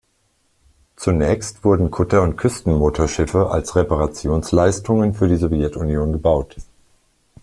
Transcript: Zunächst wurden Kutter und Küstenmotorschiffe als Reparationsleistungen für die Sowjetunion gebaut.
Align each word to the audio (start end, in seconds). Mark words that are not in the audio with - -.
Zunächst 0.95 1.63
wurden 1.63 1.91
Kutter 1.91 2.23
und 2.23 2.35
Küstenmotorschiffe 2.35 3.51
als 3.51 3.75
Reparationsleistungen 3.75 5.13
für 5.13 5.27
die 5.27 5.35
Sowjetunion 5.35 6.11
gebaut. 6.11 6.55